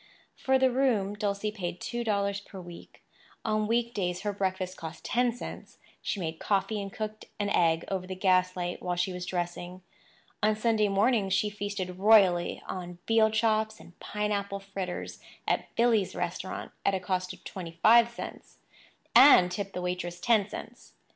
For 0.35 0.57
the 0.57 0.71
room, 0.71 1.13
Dulcie 1.13 1.51
paid 1.51 1.79
two 1.79 2.03
dollars 2.03 2.39
per 2.39 2.59
week. 2.59 3.03
On 3.45 3.67
week 3.67 3.93
days 3.93 4.21
her 4.21 4.33
breakfast 4.33 4.75
cost 4.75 5.05
ten 5.05 5.31
cents; 5.31 5.77
she 6.01 6.19
made 6.19 6.39
coffee 6.39 6.81
and 6.81 6.91
cooked 6.91 7.25
an 7.39 7.51
egg 7.51 7.85
over 7.87 8.07
the 8.07 8.15
gaslight 8.15 8.81
while 8.81 8.95
she 8.95 9.13
was 9.13 9.27
dressing. 9.27 9.83
On 10.41 10.55
Sunday 10.55 10.87
mornings 10.87 11.35
she 11.35 11.51
feasted 11.51 11.99
royally 11.99 12.63
on 12.65 12.97
veal 13.07 13.29
chops 13.29 13.79
and 13.79 13.99
pineapple 13.99 14.59
fritters 14.59 15.19
at 15.47 15.67
"Billy's" 15.75 16.15
restaurant, 16.15 16.71
at 16.83 16.95
a 16.95 16.99
cost 16.99 17.31
of 17.31 17.43
twenty 17.43 17.73
five 17.83 18.09
cents—and 18.09 19.51
tipped 19.51 19.73
the 19.73 19.83
waitress 19.83 20.19
ten 20.19 20.49
cents. 20.49 20.93